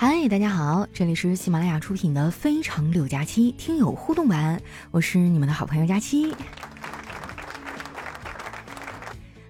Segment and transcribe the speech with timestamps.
[0.00, 4.58] 嗨，大家好，这里是喜马拉雅出品的《非常六加七》听友互动版，
[4.90, 6.34] 我是你们的好朋友佳期。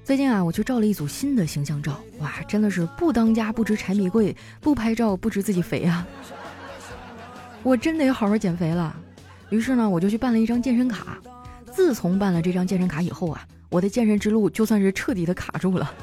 [0.02, 6.05] 最近啊，我去照了一组新的形象照，哇，真的是不当家不知柴米贵，不拍照不知自己肥啊！
[7.62, 8.93] 我真得好好减肥了。
[9.51, 11.17] 于是呢，我就去办了一张健身卡。
[11.71, 15.95] 自从办了这张健身卡以后啊，我的健身之路就算是彻底的卡住了。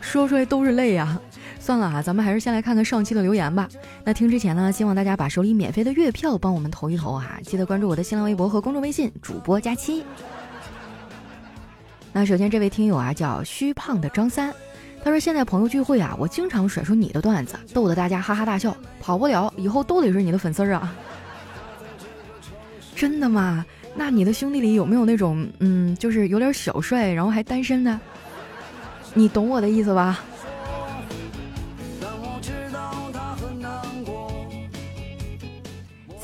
[0.00, 1.20] 说出来都是泪呀。
[1.64, 3.66] 算了啊，咱们还是先来看看上期的留言吧。
[4.04, 10.04] 那听之前呢，希望大家把手里免费的月票帮我们投一投哈，记得关注我的新浪微博和公众微信主播佳期。
[12.12, 14.52] 那首先这位听友啊叫虚胖的张三，
[15.02, 20.94] 他说现在朋友聚会啊，我经常甩出你的段子，逗得大家哈哈大笑，跑不了，以后都得是你的粉丝啊。
[22.94, 23.64] 真的吗？
[23.94, 27.98] 那你的兄弟里有没有那种嗯，就是有点小帅，然后还单身的？
[29.14, 30.22] 你懂我的意思吧？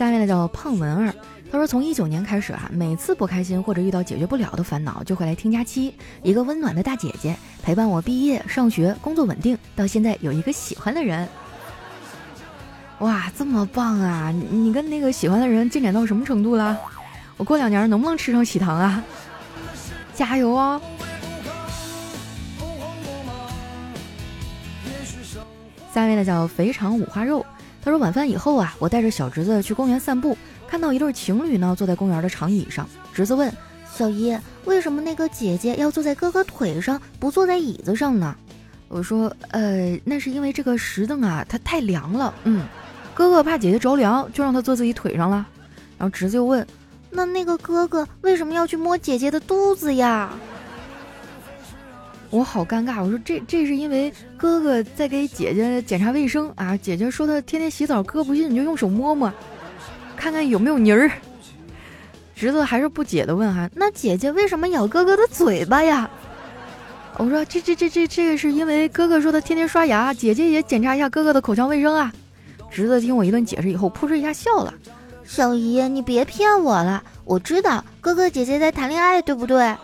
[0.01, 1.15] 下面的叫胖文儿，
[1.53, 11.29] 他说从一九年开始啊，每次不开心或者遇到解决不了的烦恼，就会来听佳期，一个温暖的大姐姐，陪伴我毕业、上学、工作稳定，到现在有一个喜欢的人。
[13.01, 14.33] 哇，这么棒啊！
[14.51, 16.81] 你跟那个喜欢的人进展到什么程度了？
[17.37, 19.05] 我过两年能不能吃上喜糖啊？
[20.15, 20.81] 加油哦！
[25.93, 27.45] 下面的叫肥肠五花肉。
[27.83, 30.37] 他说晚饭以后啊，我带着小侄子去公园散步，
[30.69, 32.89] 看到一对情侣呢坐在公园的长椅上。
[33.15, 33.53] 侄子问
[33.93, 38.35] 小姨：“为什么那个姐姐要坐在哥哥腿上，不坐在椅子上呢？”
[38.89, 42.35] 我说：“呃，那是因为这个石凳啊，它太凉了。
[42.45, 42.67] 嗯，
[43.15, 45.47] 哥哥怕姐姐着凉，就让她坐自己腿上了。”
[45.97, 46.67] 然后侄子又问
[47.11, 50.31] ：“那那个哥哥为什么要去摸姐姐的肚子呀？”
[52.31, 59.33] 我好尴尬，我说这这是因为哥哥在给姐姐检查卫生啊，姐姐说她天天洗澡，哥不信你就用手摸摸，
[60.17, 61.11] 看看有没有泥儿。
[62.37, 66.09] 侄子还是不解的问哈，那姐姐为什么咬哥哥的嘴巴呀？
[67.19, 72.13] 我说这这这这这个是因为哥哥说他天天刷牙，姐姐也检查一下哥哥的口腔卫生啊。
[72.71, 74.73] 侄子听我一顿解释以后，扑哧一下笑了。
[75.25, 79.77] 小姨，你别骗我了，我知道哥哥姐姐在谈恋爱，对不对？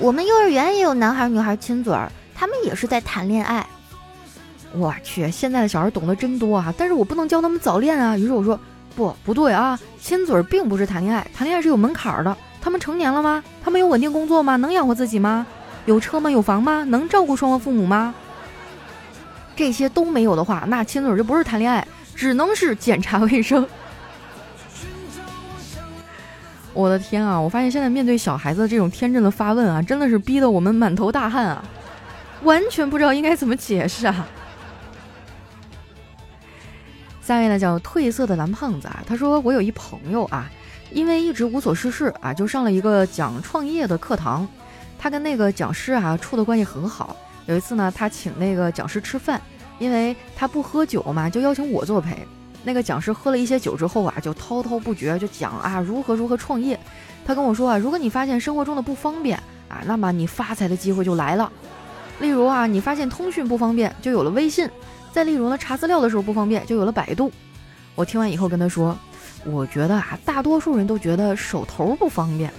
[0.00, 3.66] 我们幼儿园也有男孩女孩亲嘴儿，他们也是在谈恋爱。
[4.72, 6.72] 我去，现在的小孩懂得真多啊！
[6.78, 8.16] 但是我不能教他们早恋啊。
[8.16, 8.58] 于是我说，
[8.96, 12.34] 不，不对啊，亲嘴儿并不是谈恋爱，谈恋爱是有门槛儿的。
[12.62, 13.44] 他们成年了吗？
[13.62, 14.56] 他们有稳定工作吗？
[14.56, 15.46] 能养活自己吗？
[15.84, 16.30] 有车吗？
[16.30, 16.82] 有房吗？
[16.84, 18.14] 能照顾双方父母吗？
[19.54, 23.68] 这些都没有的话，那亲嘴儿就不是谈恋爱，只能是检查卫生。
[26.72, 27.38] 我的天啊！
[27.38, 31.64] 我发现现在面对小孩子这种天真的发问啊，真的是逼得我们满头大汗啊，
[32.42, 34.26] 完全不知道应该怎么解释啊。
[37.20, 40.50] 下面呢叫褪色的蓝胖子啊，他说我有一朋友啊，
[40.92, 44.46] 因为一直无所事事啊，就上了一个讲创业的课堂。
[44.98, 47.16] 他跟那个讲师啊处的关系很好。
[47.46, 49.40] 有一次呢，他请那个讲师吃饭，
[49.78, 52.26] 因为他不喝酒嘛，就邀请我作陪。
[52.62, 56.78] 那个讲师喝了一些酒之后啊，就滔滔不绝，就讲啊如何如何创业。
[57.24, 59.38] 他跟我说啊，如果你发现生活中的不方便
[59.68, 61.50] 啊，那么你发财的机会就来了。
[62.18, 64.68] 例如啊，你发现通讯不方便，就有了微信；
[65.12, 67.32] 再例如呢，查资料的时候不方便，就有了百度。
[67.94, 68.96] 我听完以后跟他说，
[69.44, 72.52] 我觉得啊，大多数人都觉得手头不方便。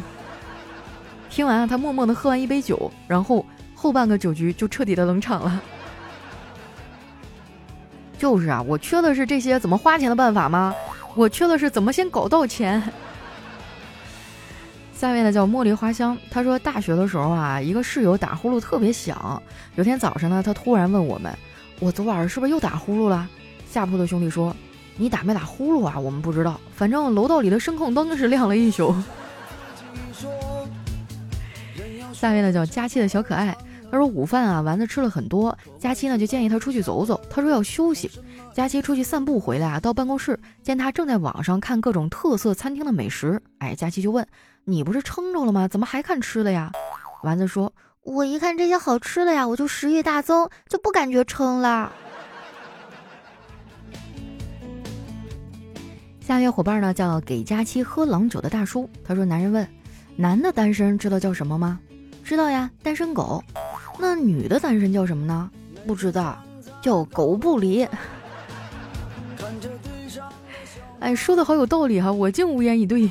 [1.30, 3.46] 听完啊，他默默地喝完一杯酒，然后
[3.76, 5.62] 后半个酒局就彻底的冷场了。
[8.22, 10.76] 就是啊，我缺的是这些怎么花钱的办法吗？
[11.16, 12.80] 我缺的是怎么先搞到钱。
[14.94, 19.42] 下面呢叫茉莉花香，他说大学的时候啊，一个室友打呼噜特别响。
[19.74, 21.36] 有天早上呢，他突然问我们
[21.82, 23.28] ：“我昨晚是不是又打呼噜了？”
[23.68, 24.56] 下铺的兄弟说
[24.98, 25.98] ：“你打没打呼噜啊？
[25.98, 28.94] 我们不知道，反正楼道里的声控灯是亮了一宿。
[32.14, 33.58] ”下面呢叫佳期的小可爱。
[33.92, 35.56] 他说午饭啊，丸子吃了很多。
[35.78, 38.10] 佳期呢就建议他出去走走，他说要休息。
[38.54, 43.42] 佳期出去散步回来啊，到办公室见他正在网上看各种特色餐厅的美食。
[43.58, 44.26] 哎，佳期就问
[44.64, 45.68] ：“你不是撑着了吗？
[45.68, 46.72] 怎么还看吃的呀？”
[47.24, 47.74] 丸子说
[48.04, 51.92] ：“我一看这些好吃的呀，我就食欲大增，就不感觉撑了。”
[56.22, 58.90] 下一位伙伴呢叫给佳期喝郎酒的大叔。
[59.04, 59.68] 他说：“男人问，
[60.16, 61.78] 男的单身知道叫什么吗？
[62.24, 63.44] 知道呀，单身狗。”
[64.02, 65.50] 那女的单身叫什么呢？
[65.86, 66.38] 不知道，
[66.82, 67.88] 叫狗不理。
[71.00, 73.10] 哎，说的好有道理哈，我竟无言以对。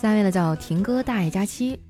[0.00, 1.80] 下面的叫婷哥大爷佳期，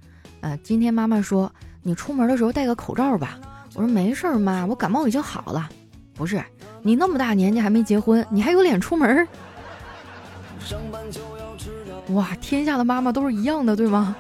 [0.41, 1.51] 呃，今天妈妈说
[1.83, 3.39] 你出门的时候戴个口罩吧。
[3.75, 5.69] 我说没事儿，妈，我感冒已经好了。
[6.15, 6.43] 不是，
[6.83, 9.27] 你那么大年纪还没结婚，你还有脸出门？
[12.15, 14.17] 哇，天下的妈妈都是一样的，对吗？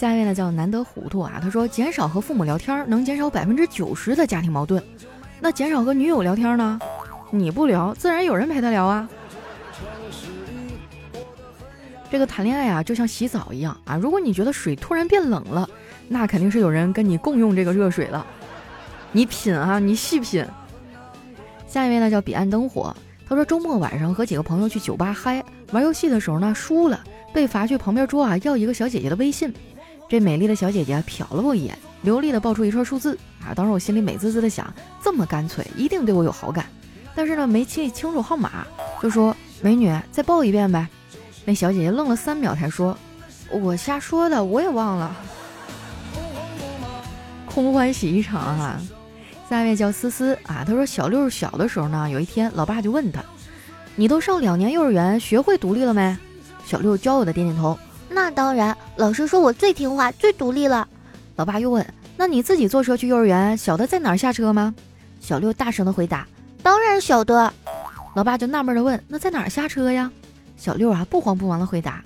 [0.00, 4.82] 下一位呢叫难得糊涂啊，他说减少和父母聊天能减少百分之九十的家庭矛盾，
[5.40, 6.80] 那减少和女友聊天呢？
[7.30, 9.06] 你不聊，自然有人陪他聊啊。
[12.10, 15.68] 这个谈恋爱啊，就像洗澡一样啊，如果你觉得水突然变冷了，
[16.08, 18.26] 那肯定是有人跟你共用这个热水了。
[19.12, 20.42] 你品啊，你细品。
[21.66, 22.96] 下一位呢叫彼岸灯火，
[23.28, 26.98] 他说周末晚上和几个朋友去酒吧嗨，玩游戏的时候呢输了，
[27.34, 29.52] 被罚去旁边桌啊要一个小姐姐的微信。
[30.10, 36.66] 这美丽的小姐姐瞟了我一眼，流利的报出一串数字啊，当时我心里美滋滋的想，这么干脆，一定对我有好感。
[37.14, 38.66] 但是呢，没记清楚号码，
[39.00, 40.88] 就说美女再报一遍呗。
[41.44, 42.98] 那小姐姐愣了三秒，才说
[43.52, 45.16] ：“我瞎说的，我也忘了。”
[47.46, 48.80] 空欢喜一场啊！
[49.48, 53.22] 下一位叫思思啊，她说小六小的时候呢，有一天老爸就问他
[53.94, 56.16] ：“你都上两年幼儿园，学会独立了没？”
[56.66, 57.78] 小六骄傲的点点头
[58.12, 60.86] ：“那当然，老师说我最听话、最独立了。”
[61.36, 61.86] 老爸又问
[62.18, 64.74] ：“那你自己坐车去幼儿园，晓得在哪儿下车吗？”
[65.20, 66.26] 小六大声的回答
[66.62, 67.52] ：“当然晓得。”
[68.14, 70.10] 老爸就纳闷的问：“那在哪儿下车呀？”
[70.58, 72.02] 小六啊，不慌不忙的回答：“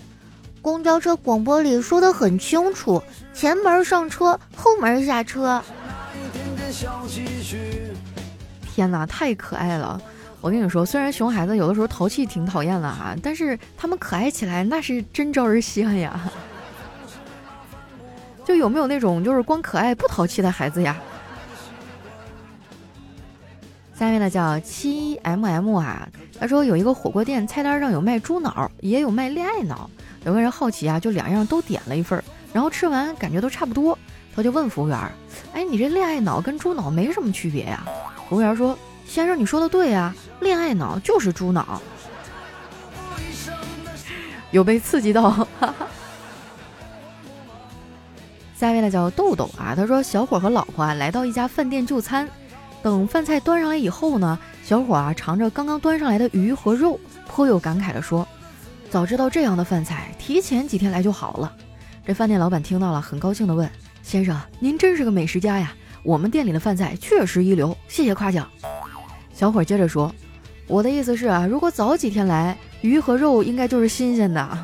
[0.60, 3.02] 公交车广播里说的很清楚，
[3.32, 5.60] 前门上车，后门下车。”
[8.72, 10.00] 天哪，太可爱了！
[10.44, 16.20] 我跟你说，虽然熊孩子有的时候淘气挺讨厌的哈，但是他们可爱起来那是真招人稀罕呀。
[18.44, 20.99] 就有没有那种就是光可爱不淘气的孩子呀？
[23.99, 26.06] 下面呢叫七 mm 啊，
[26.38, 29.88] 他说有一个火锅店菜单上有卖猪脑，也有卖恋爱脑。
[30.26, 33.99] 有个人好奇啊，就两样都点了一份，然后吃完感觉都差不多，
[34.37, 34.99] 他就问服务员
[35.55, 37.82] ：“哎，你这恋爱脑跟猪脑没什么区别呀？”
[38.29, 41.80] 服务员说：“先生，你说的对啊，恋爱脑就是猪脑。”
[44.50, 45.46] 有被刺激到。
[48.56, 52.28] 下一位呢叫豆豆啊，他说小伙和老婆啊来到一家饭店就餐。
[52.82, 58.26] 等饭菜端上来以后呢，小伙啊尝着刚刚端上来的鱼和肉，颇有感慨地说
[58.90, 61.52] ：“早知道这样的饭菜，提前几天来就好了。”
[62.06, 63.68] 这饭店老板听到了，很高兴地问
[64.02, 65.72] ：“先生，您真是个美食家呀！
[66.02, 68.48] 我们店里的饭菜确实一流，谢谢夸奖。”
[69.34, 70.14] 小伙接着说
[70.69, 74.58] ：“我的意思是啊，如果早几天来，鱼和肉应该就是新鲜的。”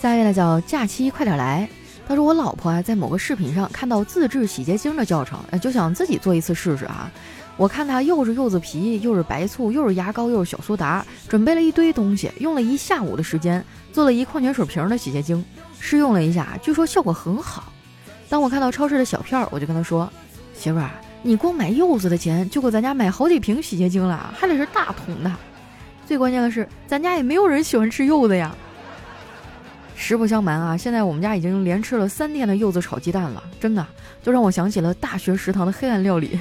[0.00, 1.68] 下一位呢叫假期快点来，
[2.08, 7.10] 他说我老婆啊在某个视频上看到自制洗洁精的教程，就想自己做一次试试啊。
[7.56, 15.44] 我看他又是柚子皮，又是白醋，又是牙膏，又是小苏打，准备了一堆东西，用了一下午的时间做了一矿泉水瓶的洗洁精，
[15.84, 17.64] 试用了一下，据说效果很好。
[18.28, 20.08] 当我看到超市的小票，我就跟他说
[20.54, 20.88] ：“媳妇儿，
[21.22, 25.32] 你光买柚子的钱就够咱家买好几瓶洗洁精了，还得是大桶的。
[26.06, 28.54] 最关键的是，咱家也没有人喜欢吃柚子呀。”
[29.96, 33.84] 实不相瞒啊，现在我们家已经连吃了三天的柚子炒鸡蛋了，真的
[34.22, 36.38] 就让我想起了大学食堂的黑暗料理。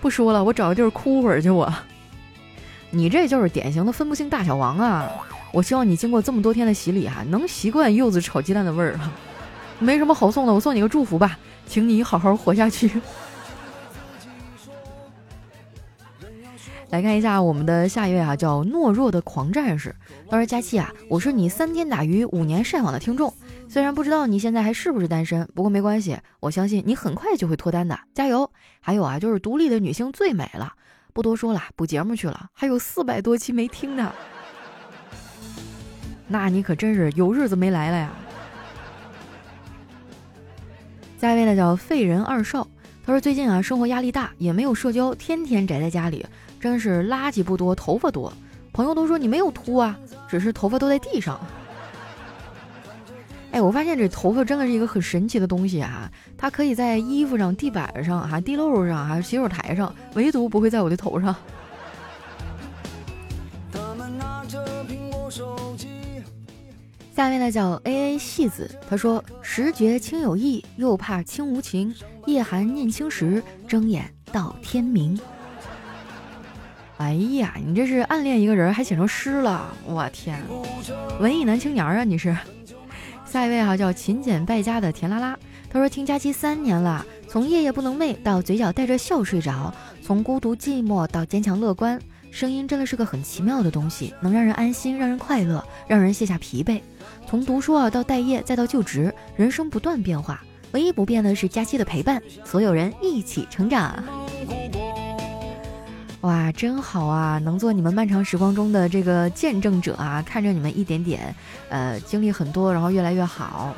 [0.00, 1.50] 不说了，我找个地儿哭会儿去。
[1.50, 1.70] 我，
[2.88, 5.10] 你这就是典型的分不清大小王啊！
[5.52, 9.10] 我希望你经过这么多天的洗礼哈，能习惯柚子炒鸡蛋的味儿哈。
[9.78, 12.90] 没什么好送的，我送你个祝福吧，请你好好活下去。
[16.90, 19.94] 来看一下我们的下一位啊，叫懦弱的狂战士。
[20.28, 23.32] 他说：“佳期啊，我是你三天打鱼五年晒网的听众。
[23.68, 28.50] 虽然不知道你现在还是不是单身，不过没关系，我相信你很快就会脱单的，加油！
[28.80, 30.72] 还有啊，就是独立的女性最美了。
[31.12, 34.12] 不多说了，补节目去了，还有四百多期没听呢。
[36.30, 38.10] 那你可真是有日子没来了呀。”
[41.20, 42.66] 下一位呢，叫废人二少。
[43.04, 46.24] 他说：“最近啊，生活压力大，也没有社交，天天宅在家里。”
[46.60, 48.32] 真是垃圾不多，头发多。
[48.72, 51.40] 朋友都说你没有秃啊，只是头发都在地上。
[53.52, 56.08] 哎，我发现这头发真的是一个很神奇的东西啊！
[56.38, 61.34] 它可以在衣服上、地板上、哈地漏上、还洗手台上，唯独不会在我的头上。
[67.14, 71.94] 下面呢叫 A A 戏子，他说：“时觉亲有意，又怕亲无情。
[72.26, 75.18] 夜寒念青时，睁眼到天明。”
[76.96, 80.38] 哎呀，你这是暗恋一个人还写成诗了，我天，
[81.18, 82.04] 文艺男青年啊！
[82.04, 82.36] 你是。
[83.26, 85.38] 下一位哈叫勤俭败家的甜拉拉，
[85.70, 96.80] 他说听佳期三年了，从夜夜不能寐到嘴角带着笑睡着，从孤独寂寞到坚强乐观，声音真的是个很奇妙的东西，能让人安心，让人快乐，让人卸下疲惫。
[97.26, 104.02] 从读书啊到待业，再到就职，人生不断变化，唯一不变的是佳期的陪伴，所有人一起成长。
[106.20, 107.38] 哇，真好啊！
[107.38, 111.34] 能做你们漫长时光中的这个见证者啊，看着你们一点点，
[111.68, 113.74] 呃，经历很多，然后越来越好，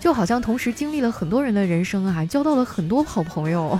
[0.00, 3.78] 就好像同时经历了很多人的人生啊，交到了很多好朋友。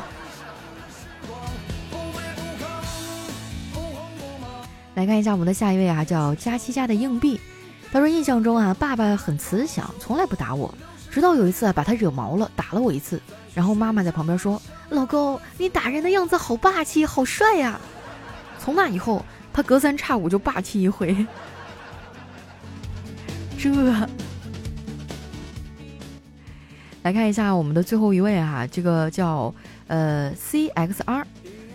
[4.94, 7.40] 来看一下我们的下一位啊，叫佳琪家的硬币。
[7.90, 10.74] 他说印象中啊，爸爸很慈祥，从来不打我，
[11.10, 13.20] 直到有一次啊，把他惹毛了，打了我一次，
[13.54, 14.60] 然后妈妈在旁边说。
[14.90, 17.80] 老公，你打人的样子好霸气，好帅呀！
[18.58, 21.26] 从那以后，他隔三差五就霸气一回。
[23.58, 23.70] 这，
[27.02, 29.54] 来看一下我们的最后一位哈，这个叫
[29.86, 31.26] 呃 C X R，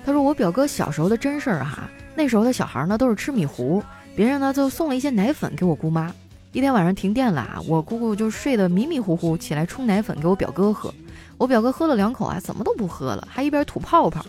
[0.05, 3.79] 他说我表哥小时候的真事儿哈，那时候的小孩呢都是吃米糊，
[4.15, 6.11] 别人呢就送了一些奶粉给我姑妈。
[6.51, 10.91] 一天晚上停电了啊，我姑姑就睡得迷迷糊糊，起来冲奶粉给我表哥喝。
[11.37, 14.25] 我表哥喝了两口啊，怎么都不喝了，还一边吐泡泡，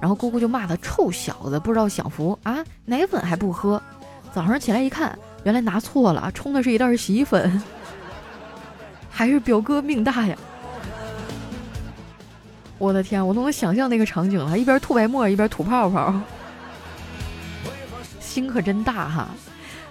[0.00, 3.80] 然后姑姑就骂他臭小子，不知道享福啊，奶粉还不喝。
[4.32, 7.62] 早上起来一看，原来拿错了，冲的是一袋洗衣粉。
[9.08, 10.36] 还是表哥命大呀！
[12.78, 16.12] 我的天，我都能想象那个场景了，一边吐白沫一边吐泡泡，
[18.28, 19.28] 心可真大哈。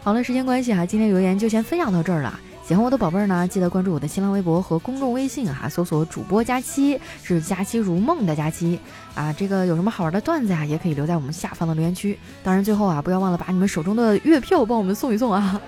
[0.03, 2.39] 好了，时间关系哈，今天留言就先分享到这儿了。
[2.65, 8.77] 喜欢我的宝贝儿呢，记得关注我的新浪微博和公众微信哈，搜索主播佳期，是佳期如梦的佳期
[9.15, 9.33] 啊。
[9.33, 12.17] 这个有什么好玩的段子呀，也可以留在我们下方的留言区。
[12.43, 15.59] 当然，最后啊，不要忘了把你们手中的月票帮我们送一送啊，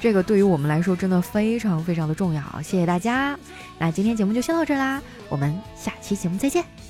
[0.00, 2.42] 这个对于我们来说真的非常非常的重要。
[2.62, 3.38] 谢谢大家，
[3.78, 6.89] 那今天节目就先到这儿啦，我们下期节目再见。